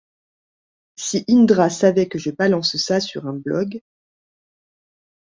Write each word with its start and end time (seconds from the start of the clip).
Si 0.95 1.23
Indra 1.29 1.69
savait 1.69 2.07
que 2.09 2.17
je 2.17 2.31
balance 2.31 2.75
ça 2.75 2.99
sur 2.99 3.27
un 3.27 3.33
blog. 3.33 3.83